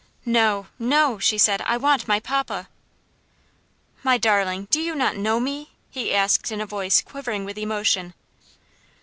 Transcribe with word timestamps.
"No, 0.25 0.65
no," 0.79 1.19
she 1.19 1.37
said, 1.37 1.61
"I 1.61 1.77
want 1.77 2.07
my 2.07 2.19
papa." 2.19 2.67
"My 4.01 4.17
darling, 4.17 4.67
do 4.71 4.81
you 4.81 4.95
not 4.95 5.15
know 5.15 5.39
me?" 5.39 5.73
he 5.91 6.11
asked 6.11 6.51
in 6.51 6.59
a 6.59 6.65
voice 6.65 7.03
quivering 7.03 7.45
with 7.45 7.59
emotion. 7.59 8.15